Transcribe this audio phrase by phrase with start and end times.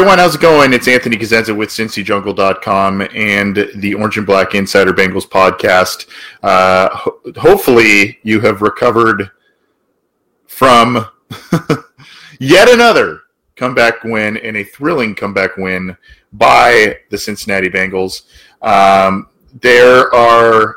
[0.00, 0.72] everyone, how's it going?
[0.72, 6.06] It's Anthony Cosenza with CincyJungle.com and the Orange and Black Insider Bengals podcast.
[6.42, 9.30] Uh, ho- hopefully, you have recovered
[10.46, 11.06] from
[12.40, 13.24] yet another
[13.56, 15.94] comeback win and a thrilling comeback win
[16.32, 18.22] by the Cincinnati Bengals.
[18.62, 19.28] Um,
[19.60, 20.76] there are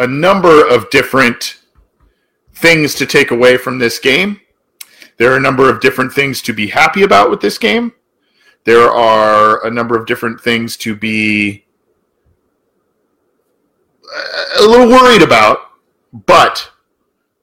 [0.00, 1.60] a number of different
[2.54, 4.40] things to take away from this game.
[5.18, 7.92] There are a number of different things to be happy about with this game.
[8.64, 11.64] There are a number of different things to be
[14.12, 15.58] uh, a little worried about,
[16.12, 16.70] but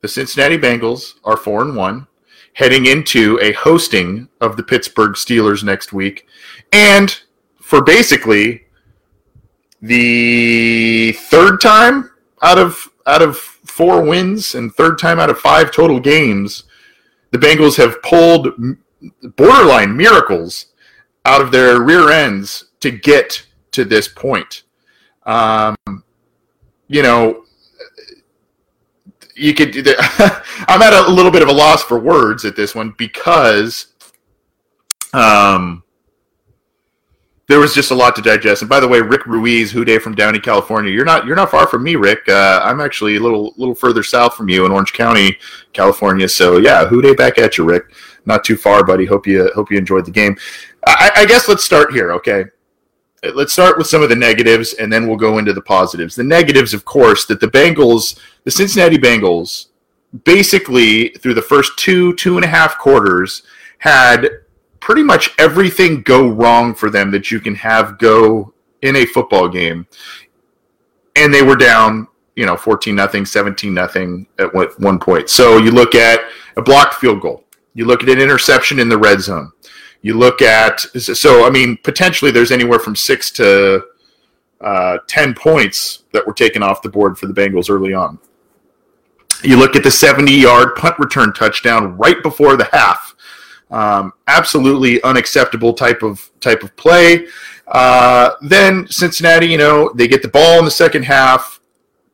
[0.02, 2.07] the Cincinnati Bengals are 4 and 1
[2.55, 6.27] heading into a hosting of the Pittsburgh Steelers next week
[6.71, 7.21] and
[7.60, 8.63] for basically
[9.82, 15.71] the third time out of out of four wins and third time out of five
[15.71, 16.63] total games
[17.34, 18.48] the Bengals have pulled
[19.35, 20.67] borderline miracles
[21.26, 24.63] out of their rear ends to get to this point.
[25.26, 25.76] Um,
[26.87, 27.43] you know,
[29.35, 29.76] you could.
[30.67, 33.87] I'm at a little bit of a loss for words at this one because
[35.13, 35.82] um,
[37.48, 38.62] there was just a lot to digest.
[38.62, 40.91] And by the way, Rick Ruiz, Who Dey from Downey, California.
[40.91, 42.27] You're not you're not far from me, Rick.
[42.27, 45.38] Uh, I'm actually a little little further south from you in Orange County,
[45.74, 46.27] California.
[46.30, 47.94] So yeah, Who Dey back at you, Rick.
[48.26, 49.05] Not too far, buddy.
[49.05, 50.38] Hope you hope you enjoyed the game.
[50.88, 52.46] I, I guess let's start here, okay?
[53.34, 56.16] Let's start with some of the negatives, and then we'll go into the positives.
[56.16, 59.68] The negatives, of course, that the Bengals, the Cincinnati Bengals,
[60.26, 63.44] basically through the first two two and a half quarters
[63.80, 64.30] had
[64.84, 69.47] pretty much everything go wrong for them that you can have go in a football
[69.47, 69.88] game.
[71.16, 75.29] And they were down, you know, 14 nothing, 17 nothing at one point.
[75.29, 76.19] So you look at
[76.57, 77.45] a blocked field goal.
[77.73, 79.53] You look at an interception in the red zone.
[80.01, 83.85] You look at so I mean potentially there's anywhere from 6 to
[84.59, 88.19] uh, 10 points that were taken off the board for the Bengals early on.
[89.43, 93.12] You look at the 70 yard punt return touchdown right before the half
[93.73, 97.25] um, absolutely unacceptable type of type of play.
[97.67, 101.59] Uh, then Cincinnati, you know, they get the ball in the second half,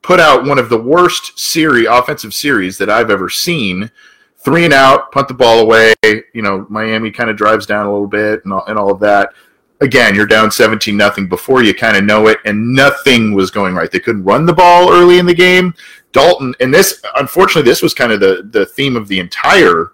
[0.02, 3.92] put out one of the worst series offensive series that I've ever seen.
[4.38, 5.94] Three and out, punt the ball away.
[6.03, 9.02] You know, Miami kind of drives down a little bit and all, and all of
[9.02, 9.34] that.
[9.81, 13.76] Again, you're down 17 nothing before you kind of know it, and nothing was going
[13.76, 13.91] right.
[13.91, 15.74] They couldn't run the ball early in the game.
[16.14, 19.91] Dalton, and this, unfortunately, this was kind of the, the theme of the entire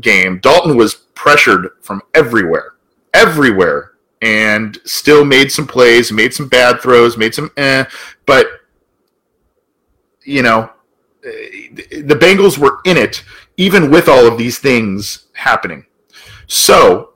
[0.00, 2.74] game, Dalton was pressured from everywhere,
[3.14, 7.84] everywhere, and still made some plays, made some bad throws, made some eh,
[8.26, 8.46] but
[10.24, 10.70] you know,
[11.22, 13.24] the Bengals were in it
[13.56, 15.84] even with all of these things happening.
[16.46, 17.10] So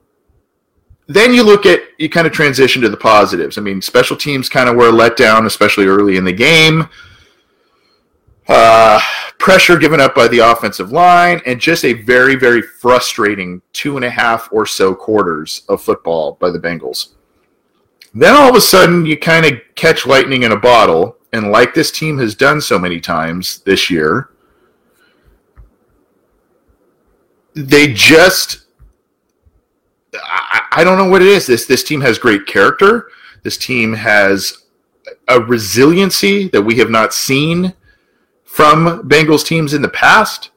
[1.06, 3.58] then you look at you kind of transition to the positives.
[3.58, 6.88] I mean, special teams kind of were let down, especially early in the game.
[8.48, 9.00] Uh,
[9.38, 14.04] pressure given up by the offensive line, and just a very, very frustrating two and
[14.04, 17.14] a half or so quarters of football by the Bengals.
[18.14, 21.74] Then all of a sudden, you kind of catch lightning in a bottle, and like
[21.74, 24.30] this team has done so many times this year,
[27.54, 28.66] they just.
[30.14, 31.46] I, I don't know what it is.
[31.46, 33.10] This this team has great character.
[33.42, 34.64] This team has
[35.28, 37.74] a resiliency that we have not seen
[38.56, 40.48] from Bengals teams in the past.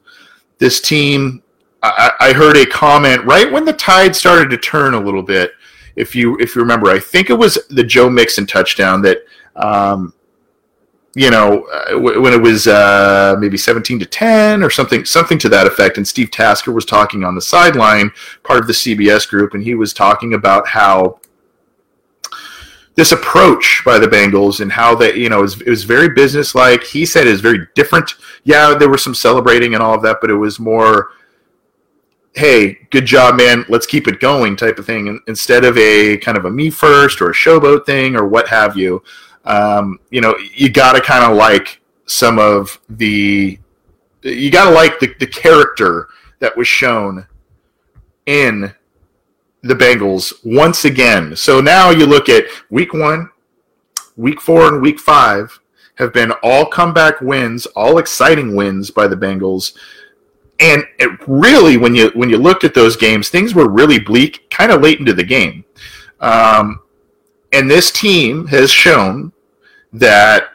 [0.56, 1.42] This team,
[1.82, 5.52] I, I, heard a comment right when the tide started to turn a little bit.
[5.96, 9.18] If you if you remember, I think it was the Joe Mixon touchdown that,
[9.54, 10.14] um,
[11.14, 15.50] you know, uh, when it was uh, maybe seventeen to ten or something something to
[15.50, 15.98] that effect.
[15.98, 18.12] And Steve Tasker was talking on the sideline,
[18.44, 21.19] part of the CBS group, and he was talking about how
[23.00, 26.10] this approach by the Bengals and how they, you know, it was, it was very
[26.10, 26.84] businesslike.
[26.84, 28.12] He said it was very different.
[28.44, 31.12] Yeah, there was some celebrating and all of that, but it was more,
[32.34, 33.64] hey, good job, man.
[33.70, 35.18] Let's keep it going type of thing.
[35.28, 38.76] Instead of a kind of a me first or a showboat thing or what have
[38.76, 39.02] you,
[39.46, 43.58] um, you know, you got to kind of like some of the,
[44.20, 46.08] you got to like the, the character
[46.40, 47.26] that was shown
[48.26, 48.74] in
[49.62, 51.36] the Bengals once again.
[51.36, 53.30] So now you look at week one,
[54.16, 55.58] week four, and week five
[55.96, 59.76] have been all comeback wins, all exciting wins by the Bengals.
[60.58, 64.50] And it really, when you when you looked at those games, things were really bleak,
[64.50, 65.64] kind of late into the game.
[66.20, 66.80] Um,
[67.52, 69.32] and this team has shown
[69.92, 70.50] that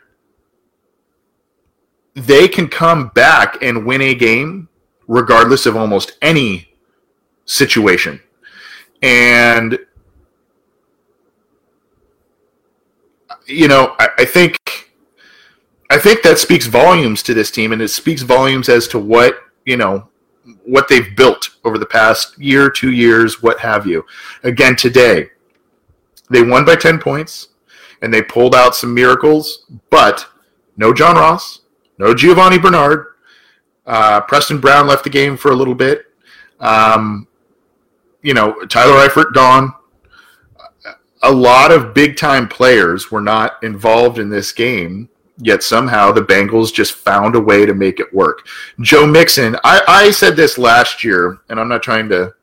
[2.13, 4.69] they can come back and win a game
[5.07, 6.69] regardless of almost any
[7.45, 8.21] situation.
[9.05, 9.77] And
[13.45, 14.57] you know, I, I think
[15.91, 19.37] I think that speaks volumes to this team, and it speaks volumes as to what
[19.63, 20.09] you know
[20.65, 24.03] what they've built over the past year, two years, what have you.
[24.43, 25.29] Again, today
[26.31, 27.49] they won by ten points,
[28.01, 30.27] and they pulled out some miracles, but
[30.77, 31.61] no John Ross,
[31.99, 33.05] no Giovani Bernard.
[33.85, 36.07] Uh, Preston Brown left the game for a little bit.
[36.59, 37.27] Um,
[38.25, 39.71] you know, Tyler Eifert gone.
[41.23, 46.21] A lot of big time players were not involved in this game yet somehow the
[46.21, 48.47] Bengals just found a way to make it work.
[48.81, 52.33] Joe Mixon, I, I said this last year, and I'm not trying to,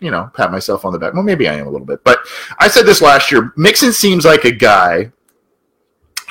[0.00, 1.14] you know, pat myself on the back.
[1.14, 2.20] Well, maybe I am a little bit, but
[2.58, 3.52] I said this last year.
[3.56, 5.10] Mixon seems like a guy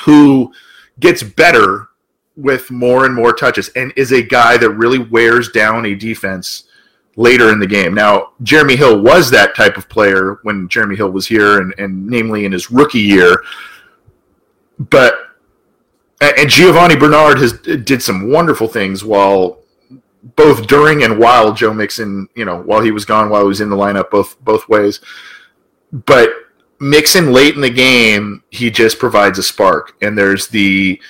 [0.05, 0.53] who
[0.99, 1.89] gets better
[2.37, 6.65] with more and more touches and is a guy that really wears down a defense
[7.15, 7.93] later in the game.
[7.93, 12.05] Now, Jeremy Hill was that type of player when Jeremy Hill was here, and, and
[12.07, 13.43] namely in his rookie year.
[14.77, 15.15] But
[16.21, 19.59] and Giovani Bernard has did some wonderful things while
[20.35, 23.61] both during and while Joe Mixon, you know, while he was gone, while he was
[23.61, 24.99] in the lineup, both both ways.
[25.91, 26.31] But
[26.79, 31.01] Mixon late in the game, he just provides a spark, and there's the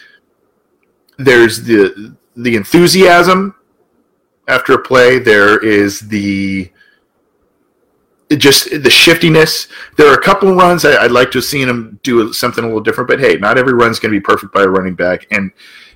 [1.18, 3.56] there's the the enthusiasm
[4.48, 5.20] after a play.
[5.20, 6.72] There is the
[8.38, 9.68] just the shiftiness.
[9.98, 12.64] There are a couple of runs I, would like to have seen him do something
[12.64, 14.96] a little different, but hey, not every run's going to be perfect by a running
[14.96, 15.28] back.
[15.32, 15.52] And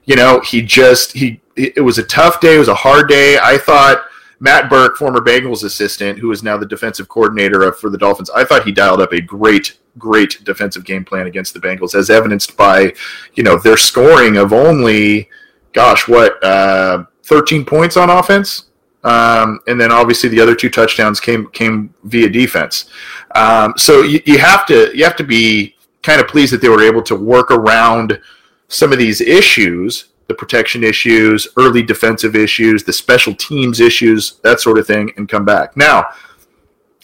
[0.05, 2.55] you know, he just he it was a tough day.
[2.55, 3.37] It was a hard day.
[3.41, 4.05] I thought
[4.39, 8.45] Matt Burke, former Bengals assistant, who is now the defensive coordinator for the Dolphins, I
[8.45, 12.55] thought he dialed up a great, great defensive game plan against the Bengals, as evidenced
[12.55, 12.93] by
[13.35, 15.29] you know their scoring of only,
[15.73, 18.69] gosh, what, uh, 13 points on offense
[19.03, 22.89] um, and then obviously the other two touchdowns came came via defense.
[23.35, 26.69] Um, so you, you have to you have to be kind of pleased that they
[26.69, 28.19] were able to work around
[28.67, 34.59] some of these issues, the protection issues, early defensive issues, the special teams issues, that
[34.59, 35.77] sort of thing, and come back.
[35.77, 36.05] Now,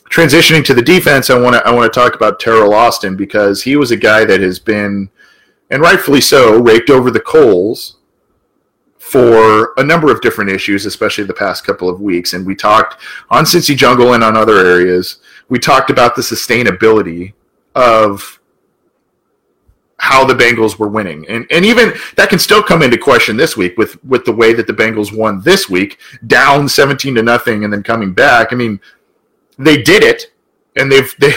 [0.10, 3.64] transitioning to the defense, I want to I want to talk about Teryl Austin because
[3.64, 5.10] he was a guy that has been,
[5.70, 7.98] and rightfully so, raked over the coals
[9.16, 12.34] for a number of different issues, especially the past couple of weeks.
[12.34, 15.20] And we talked on Cincy Jungle and on other areas.
[15.48, 17.32] We talked about the sustainability
[17.76, 18.42] of
[20.00, 21.26] how the Bengals were winning.
[21.30, 24.52] And and even that can still come into question this week with with the way
[24.52, 25.98] that the Bengals won this week,
[26.28, 28.52] down 17 to nothing and then coming back.
[28.52, 28.82] I mean,
[29.58, 30.34] they did it
[30.76, 31.34] and they've they,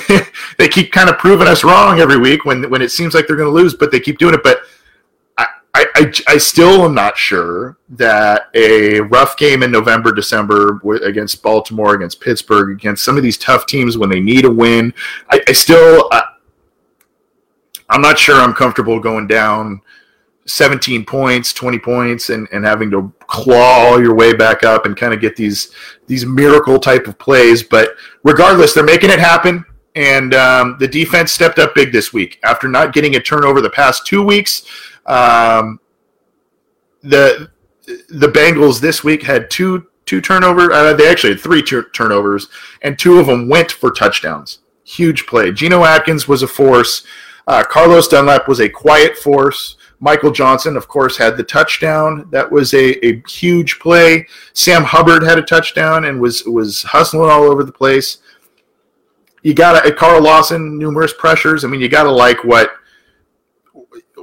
[0.59, 3.37] they keep kind of proving us wrong every week when when it seems like they're
[3.37, 4.43] going to lose, but they keep doing it.
[4.43, 4.63] But
[5.79, 11.41] I, I, I, still am not sure that a rough game in November, December against
[11.41, 14.93] Baltimore, against Pittsburgh, against some of these tough teams when they need a win,
[15.31, 16.25] I, I still, I,
[17.91, 19.81] I'm not sure I'm comfortable going down
[20.47, 25.15] 17 points, 20 points, and, and having to claw your way back up and kind
[25.15, 25.73] of get these
[26.09, 27.63] these miracle type of plays.
[27.63, 27.91] But
[28.25, 29.65] regardless, they're making it happen.
[29.95, 33.71] And um, the defense stepped up big this week after not getting a turnover the
[33.71, 34.65] past two weeks.
[35.09, 35.81] Um,
[37.03, 37.51] the
[38.09, 40.71] the Bengals this week had two two turnovers.
[40.73, 42.49] Uh, they actually had three tur- turnovers,
[42.83, 44.61] and two of them went for touchdowns.
[44.85, 45.53] Huge play.
[45.53, 47.05] Geno Atkins was a force.
[47.47, 49.77] Uh, Carlos Dunlap was a quiet force.
[50.01, 52.29] Michael Johnson, of course, had the touchdown.
[52.31, 54.27] That was a, a huge play.
[54.53, 58.19] Sam Hubbard had a touchdown and was was hustling all over the place.
[59.43, 61.65] You got to Carl Lawson, numerous pressures.
[61.65, 62.73] I mean, you got to like what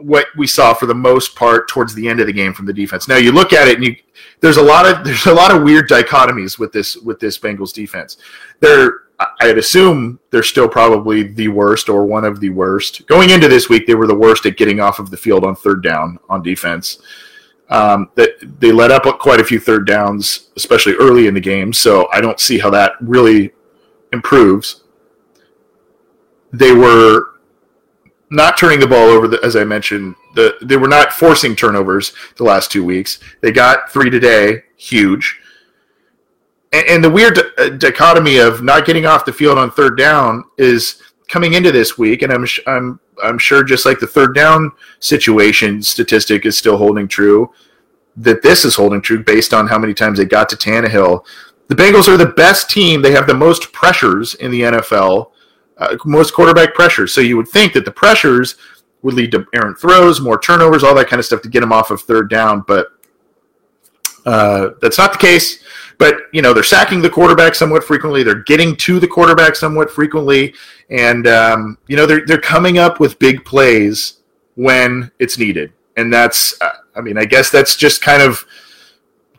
[0.05, 2.73] what we saw for the most part towards the end of the game from the
[2.73, 3.07] defense.
[3.07, 3.95] Now you look at it and you
[4.39, 7.73] there's a lot of there's a lot of weird dichotomies with this with this Bengals
[7.73, 8.17] defense.
[8.59, 9.01] They're
[9.41, 13.07] I'd assume they're still probably the worst or one of the worst.
[13.07, 15.55] Going into this week, they were the worst at getting off of the field on
[15.55, 17.01] third down on defense.
[17.69, 21.73] Um, that they let up quite a few third downs, especially early in the game.
[21.73, 23.53] So I don't see how that really
[24.11, 24.83] improves.
[26.51, 27.34] They were
[28.29, 32.43] not turning the ball over, as I mentioned, the, they were not forcing turnovers the
[32.43, 33.19] last two weeks.
[33.41, 35.39] They got three today, huge.
[36.73, 40.43] And, and the weird uh, dichotomy of not getting off the field on third down
[40.57, 44.71] is coming into this week, and I'm I'm I'm sure just like the third down
[44.99, 47.51] situation statistic is still holding true,
[48.17, 51.25] that this is holding true based on how many times they got to Tannehill.
[51.67, 53.01] The Bengals are the best team.
[53.01, 55.31] They have the most pressures in the NFL
[55.77, 57.13] uh, most quarterback pressures.
[57.13, 58.55] So you would think that the pressures
[59.01, 61.71] would lead to errant throws, more turnovers, all that kind of stuff to get him
[61.71, 62.63] off of third down.
[62.67, 62.87] But
[64.25, 65.59] Uh, that's not the case,
[65.99, 68.23] but you know they're sacking the quarterback somewhat frequently.
[68.23, 70.55] They're getting to the quarterback somewhat frequently,
[70.89, 74.21] and um, you know they're they're coming up with big plays
[74.55, 78.43] when it's needed, and that's uh, I mean I guess that's just kind of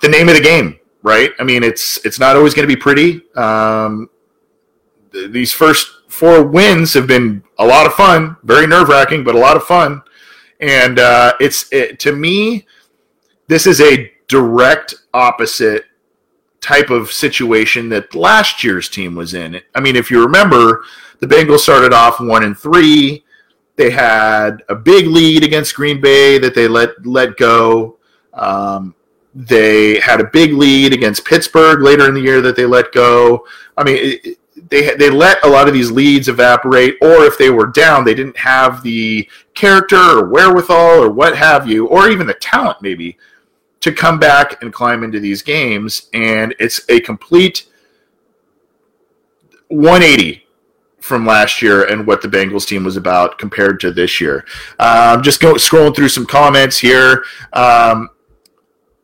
[0.02, 1.33] the name of the game, right?
[1.40, 3.23] I mean it's it's not always going to be pretty.
[3.35, 4.09] Um,
[5.12, 9.35] th- these first four wins have been a lot of fun, very nerve wracking, but
[9.35, 10.02] a lot of fun,
[10.61, 12.66] and uh, it's it, to me
[13.49, 15.85] this is a direct opposite
[16.61, 19.61] type of situation that last year's team was in.
[19.75, 20.82] I mean, if you remember,
[21.20, 23.25] the Bengals started off one and three.
[23.76, 27.99] They had a big lead against Green Bay that they let let go.
[28.32, 28.94] Um,
[29.35, 33.46] they had a big lead against Pittsburgh later in the year that they let go.
[33.76, 37.50] I mean, it, they they let a lot of these leads evaporate, or if they
[37.50, 42.26] were down, they didn't have the character or wherewithal or what have you, or even
[42.26, 43.16] the talent maybe
[43.80, 46.08] to come back and climb into these games.
[46.12, 47.66] And it's a complete
[49.68, 50.44] 180
[50.99, 54.44] from last year and what the Bengals team was about compared to this year.
[54.80, 57.25] Um, just go, scrolling through some comments here.
[57.52, 58.11] Um,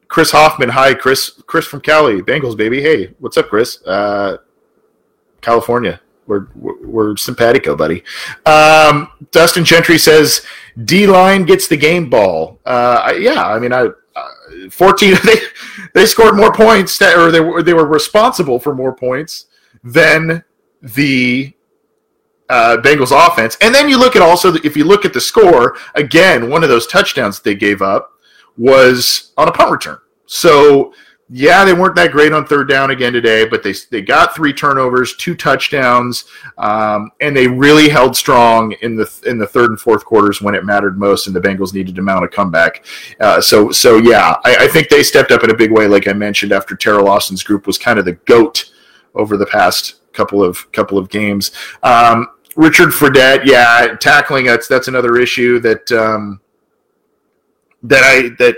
[0.08, 1.40] Chris Hoffman, hi, Chris.
[1.46, 2.82] Chris from Cali, Bengals baby.
[2.82, 3.80] Hey, what's up, Chris?
[3.86, 4.38] Uh,
[5.42, 6.00] California.
[6.26, 8.04] We're, we're simpatico, buddy.
[8.46, 10.46] Um, Dustin Gentry says
[10.84, 12.60] D line gets the game ball.
[12.64, 13.88] Uh, yeah, I mean, I
[14.70, 15.36] 14 they
[15.94, 19.46] they scored more points or they were they were responsible for more points
[19.82, 20.44] than
[20.80, 21.52] the
[22.48, 23.56] uh, Bengals offense.
[23.60, 26.68] And then you look at also if you look at the score again, one of
[26.68, 28.12] those touchdowns they gave up
[28.56, 29.98] was on a punt return.
[30.26, 30.92] So
[31.34, 34.52] yeah, they weren't that great on third down again today, but they they got three
[34.52, 36.26] turnovers, two touchdowns,
[36.58, 40.54] um, and they really held strong in the in the third and fourth quarters when
[40.54, 42.84] it mattered most, and the Bengals needed to mount a comeback.
[43.18, 46.06] Uh, so so yeah, I, I, think they stepped up in a big way, like
[46.06, 48.70] I mentioned, after Teryl Austin's group was kind of the goat
[49.14, 51.50] over the past couple of couple of games.
[51.82, 56.42] Um, Richard Fredette, yeah, tackling that's that's another issue that um,
[57.82, 58.56] that I that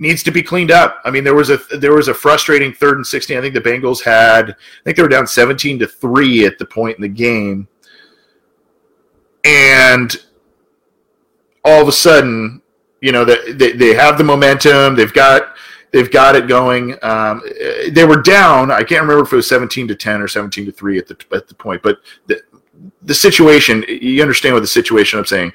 [0.00, 1.00] needs to be cleaned up.
[1.04, 3.38] I mean, there was a there was a frustrating third and sixteen.
[3.38, 6.64] I think the Bengals had, I think they were down seventeen to three at the
[6.64, 7.68] point in the game,
[9.44, 10.16] and
[11.64, 12.62] all of a sudden,
[13.00, 14.96] you know, that they they have the momentum.
[14.96, 15.54] They've got
[15.92, 16.96] they've got it going.
[17.02, 17.42] Um,
[17.92, 18.70] they were down.
[18.70, 21.16] I can't remember if it was seventeen to ten or seventeen to three at the
[21.32, 22.42] at the point, but the
[23.02, 23.84] the situation.
[23.86, 25.52] You understand what the situation I'm saying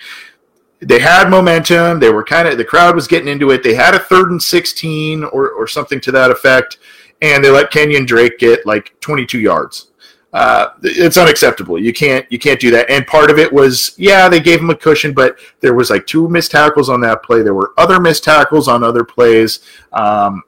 [0.86, 2.00] they had momentum.
[2.00, 3.64] They were kind of the crowd was getting into it.
[3.64, 6.78] They had a third and sixteen or or something to that effect,
[7.22, 9.92] and they let Kenyan Drake get like 22 yards.
[10.32, 11.80] Uh, it's unacceptable.
[11.80, 12.90] You can't you can't do that.
[12.90, 16.06] And part of it was yeah they gave him a cushion, but there was like
[16.06, 17.42] two missed tackles on that play.
[17.42, 19.62] There were other missed tackles on other plays.
[19.94, 20.44] Um,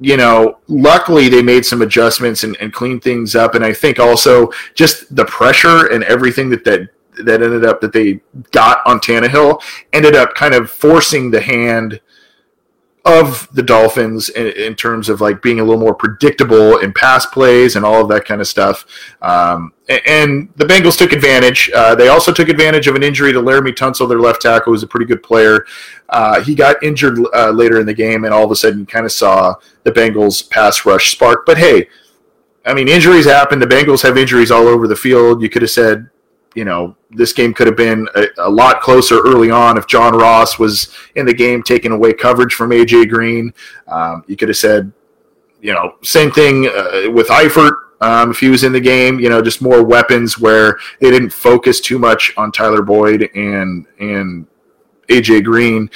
[0.00, 3.54] you know, luckily they made some adjustments and, and cleaned things up.
[3.54, 6.88] And I think also just the pressure and everything that that
[7.24, 12.00] that ended up that they got on Tannehill ended up kind of forcing the hand
[13.04, 17.26] of the Dolphins in, in, terms of like being a little more predictable in pass
[17.26, 18.86] plays and all of that kind of stuff.
[19.20, 21.70] Um, and, and, the Bengals took advantage.
[21.74, 24.82] Uh, they also took advantage of an injury to Laremy Tunsil, their left tackle, who's
[24.82, 25.66] a pretty good player.
[26.08, 29.04] Uh, he got injured uh, later in the game, and all of a sudden, kind
[29.04, 31.44] of saw the Bengals pass rush spark.
[31.44, 31.88] But hey,
[32.64, 33.58] I mean, injuries happen.
[33.58, 35.42] The Bengals have injuries all over the field.
[35.42, 36.08] You could have said
[36.54, 40.14] you know, this game could have been a, a, lot closer early on if John
[40.14, 43.52] Ross was in the game taking away coverage from AJ Green.
[43.88, 44.92] Um, you could have said,
[45.60, 49.18] you know, same thing uh, with Eifert um, if he was in the game.
[49.18, 53.86] You know, just more weapons where they didn't focus too much on Tyler Boyd and
[53.98, 54.46] and
[55.08, 55.90] AJ Green.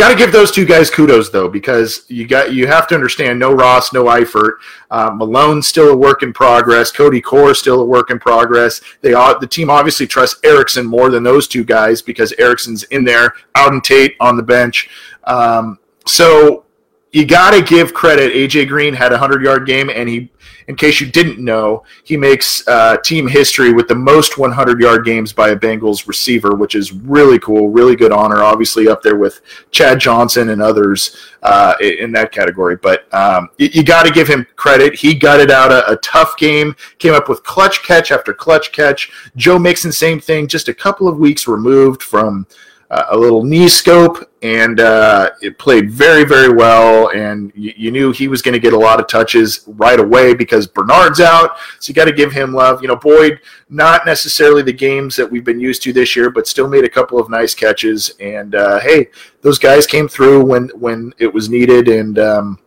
[0.00, 3.38] Got to give those two guys kudos though, because you got you have to understand
[3.38, 4.52] no Ross, no Eifert.
[4.90, 6.90] Uh, Malone's still a work in progress.
[6.90, 8.80] Cody Core still a work in progress.
[9.02, 13.34] They the team obviously trusts Erickson more than those two guys because Erickson's in there.
[13.54, 14.88] Auden Tate on the bench.
[15.24, 16.64] Um, so
[17.12, 18.32] you got to give credit.
[18.32, 20.30] AJ Green had a hundred yard game, and he
[20.70, 25.04] in case you didn't know, he makes uh, team history with the most 100 yard
[25.04, 28.44] games by a Bengals receiver, which is really cool, really good honor.
[28.44, 29.40] Obviously, up there with
[29.72, 32.76] Chad Johnson and others uh, in that category.
[32.76, 34.94] But um, you, you got to give him credit.
[34.94, 39.10] He gutted out a, a, tough game, came up with clutch catch after clutch catch.
[39.34, 42.46] Joe Mixon, same thing, just a couple of weeks removed from
[42.90, 47.10] uh, a little knee scope, and uh, it played very, very well.
[47.10, 50.34] And you, you knew he was going to get a lot of touches right away
[50.34, 52.82] because Bernard's out, so you got to give him love.
[52.82, 56.48] You know, Boyd, not necessarily the games that we've been used to this year, but
[56.48, 58.10] still made a couple of nice catches.
[58.18, 59.08] And uh, hey,
[59.42, 62.58] those guys came through when when it was needed, and um,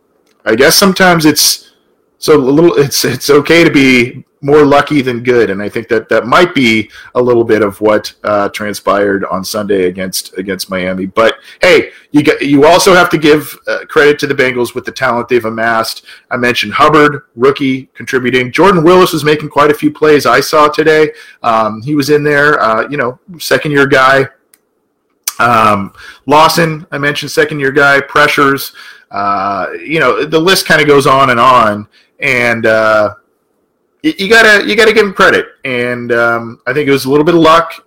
[0.46, 1.73] I guess sometimes it's
[2.18, 2.74] so a little.
[2.74, 6.54] It's it's okay to be more lucky than good, and I think that that might
[6.54, 11.06] be a little bit of what uh, transpired on Sunday against against Miami.
[11.06, 14.92] But hey, you you also have to give uh, credit to the Bengals with the
[14.92, 16.04] talent they've amassed.
[16.30, 18.52] I mentioned Hubbard, rookie, contributing.
[18.52, 20.26] Jordan Willis was making quite a few plays.
[20.26, 21.12] I saw today.
[21.42, 22.60] Um, he was in there.
[22.60, 24.28] Uh, you know, second year guy.
[25.38, 25.94] Um,
[26.26, 28.00] Lawson, I mentioned second year guy.
[28.02, 28.72] Pressures.
[29.10, 31.86] Uh, you know, the list kind of goes on and on,
[32.20, 33.14] and uh,
[34.02, 37.24] you, gotta you gotta give him credit, and um, I think it was a little
[37.24, 37.86] bit of luck,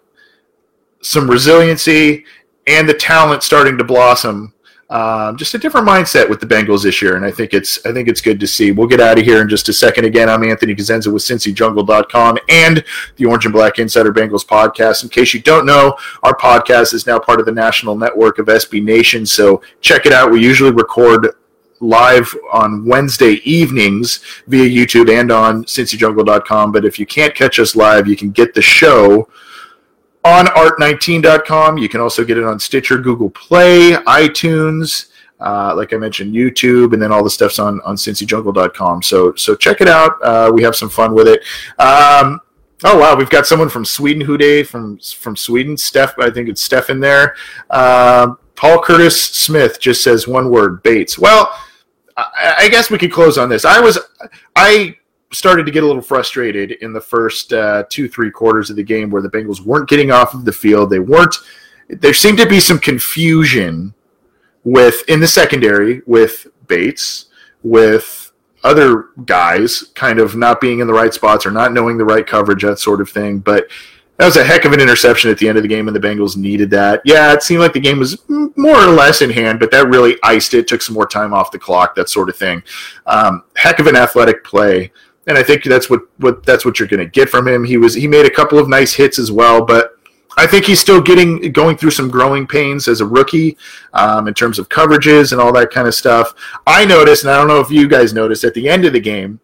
[1.01, 2.25] some resiliency,
[2.65, 4.53] and the talent starting to blossom.
[4.89, 7.91] Um, just a different mindset with the Bengals this year, and I think it's I
[7.91, 8.71] think it's good to see.
[8.71, 10.05] We'll get out of here in just a second.
[10.05, 12.83] Again, I'm Anthony Cosenza with CincyJungle.com and
[13.17, 15.03] the Orange and Black Insider Bengals podcast.
[15.03, 18.45] In case you don't know, our podcast is now part of the national network of
[18.45, 20.31] SB Nation, so check it out.
[20.31, 21.35] We usually record
[21.79, 26.71] live on Wednesday evenings via YouTube and on CincyJungle.com.
[26.71, 29.29] But if you can't catch us live, you can get the show
[30.23, 31.77] on art19.com.
[31.77, 35.07] You can also get it on Stitcher, Google Play, iTunes.
[35.39, 39.03] Uh, like I mentioned, YouTube, and then all the stuff's on on CincyJungle.com.
[39.03, 40.13] So so check it out.
[40.23, 41.41] Uh, we have some fun with it.
[41.79, 42.41] Um,
[42.83, 45.77] oh wow, we've got someone from Sweden, Who Dey from from Sweden.
[45.77, 47.35] Steph, I think it's Steph in there.
[47.69, 51.19] Uh, Paul Curtis Smith just says one word: Bates.
[51.19, 51.51] Well,
[52.17, 53.63] I, guess we could close on this.
[53.63, 53.99] I was
[54.55, 54.97] I
[55.31, 58.83] started to get a little frustrated in the first uh, two three quarters of the
[58.83, 60.89] game where the Bengals weren't getting off of the field.
[60.89, 61.35] They weren't.
[61.89, 63.93] There seemed to be some confusion
[64.63, 67.25] with in the secondary with Bates
[67.63, 68.31] with
[68.63, 72.25] other guys kind of not being in the right spots or not knowing the right
[72.25, 73.39] coverage that sort of thing.
[73.39, 73.67] But
[74.17, 75.99] that was a heck of an interception at the end of the game, and the
[75.99, 77.01] Bengals needed that.
[77.05, 80.17] Yeah, it seemed like the game was more or less in hand, but that really
[80.23, 82.63] iced it, took some more time off the clock, that sort of thing.
[83.05, 84.91] Um, heck of an athletic play,
[85.27, 87.63] and I think that's what, what that's what you're going to get from him.
[87.63, 89.97] He was he made a couple of nice hits as well, but
[90.35, 93.55] I think he's still getting going through some growing pains as a rookie
[93.93, 96.33] um, in terms of coverages and all that kind of stuff.
[96.65, 98.99] I noticed, and I don't know if you guys noticed, at the end of the
[98.99, 99.39] game,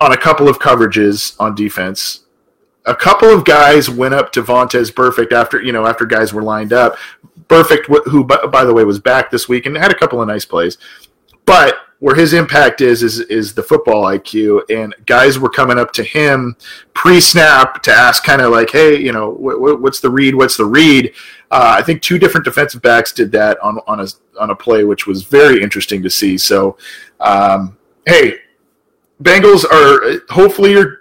[0.00, 2.24] on a couple of coverages on defense
[2.88, 6.42] a couple of guys went up to Vontaze Burfict after you know after guys were
[6.42, 6.96] lined up.
[7.48, 10.44] Burfict, who by the way was back this week and had a couple of nice
[10.44, 10.78] plays,
[11.44, 15.92] but where his impact is is is the football IQ, and guys were coming up
[15.92, 16.56] to him
[16.94, 20.34] pre-snap to ask kind of like, hey, you know, what's the read?
[20.34, 21.12] What's the read?
[21.50, 24.06] Uh, I think two different defensive backs did that on on a
[24.40, 26.38] on a play, which was very interesting to see.
[26.38, 26.76] So,
[27.20, 28.36] um, hey,
[29.22, 30.97] Bengals are hopefully you're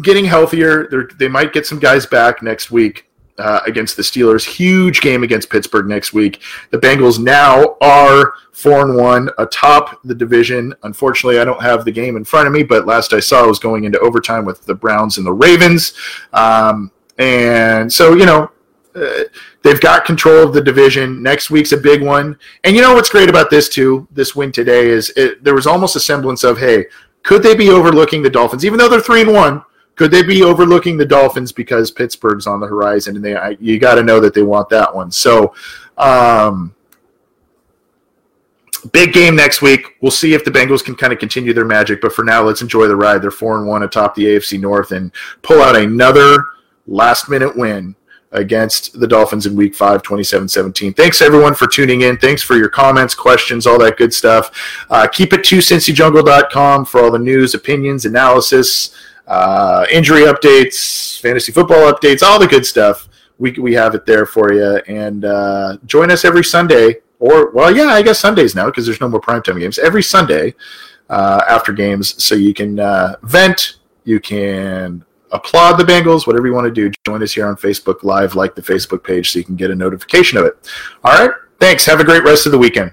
[0.00, 0.88] getting healthier.
[0.88, 4.44] They're, they might get some guys back next week uh, against the Steelers.
[4.44, 6.40] Huge game against Pittsburgh next week.
[6.70, 10.74] The Bengals now are four and one atop the division.
[10.82, 13.48] Unfortunately, I don't have the game in front of me, but last I saw, it
[13.48, 15.94] was going into overtime with the Browns and the Ravens.
[16.32, 18.50] Um, and so, you know,
[18.94, 19.24] uh,
[19.62, 21.22] they've got control of the division.
[21.22, 22.38] Next week's a big one.
[22.64, 24.06] And you know what's great about this too?
[24.10, 26.86] This win today is it, there was almost a semblance of, hey,
[27.22, 29.64] could they be overlooking the Dolphins, even though they're three and one?
[29.94, 33.78] Could they be overlooking the Dolphins because Pittsburgh's on the horizon and they I, you
[33.78, 35.10] got to know that they want that one.
[35.10, 35.54] So,
[35.98, 36.74] um,
[38.92, 39.96] big game next week.
[40.00, 42.00] We'll see if the Bengals can kind of continue their magic.
[42.00, 43.22] But for now, let's enjoy the ride.
[43.22, 46.46] They're four and one atop the AFC North and pull out another
[46.86, 47.94] last minute win
[48.32, 50.94] against the Dolphins in week 5, 27 17.
[50.94, 52.16] Thanks everyone for tuning in.
[52.16, 54.50] Thanks for your comments, questions, all that good stuff.
[54.88, 61.52] Uh, keep it to cincyjungle.com for all the news, opinions, analysis uh, injury updates, fantasy
[61.52, 63.08] football updates, all the good stuff.
[63.38, 64.76] We, we have it there for you.
[64.86, 69.00] And uh, join us every Sunday, or, well, yeah, I guess Sundays now because there's
[69.00, 69.78] no more primetime games.
[69.78, 70.54] Every Sunday
[71.08, 76.52] uh, after games, so you can uh, vent, you can applaud the Bengals, whatever you
[76.52, 76.92] want to do.
[77.04, 79.74] Join us here on Facebook Live, like the Facebook page so you can get a
[79.74, 80.70] notification of it.
[81.04, 81.34] All right.
[81.58, 81.86] Thanks.
[81.86, 82.92] Have a great rest of the weekend.